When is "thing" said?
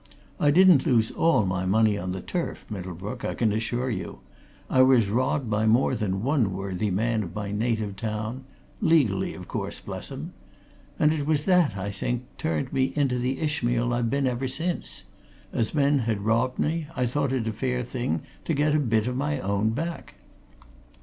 17.83-18.23